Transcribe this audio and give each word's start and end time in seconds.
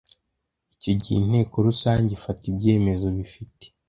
icyo 0.73 0.91
gihe 1.01 1.17
inteko 1.21 1.55
rusange 1.67 2.09
ifata 2.17 2.43
ibyemezo 2.51 3.07
bifite 3.17 3.65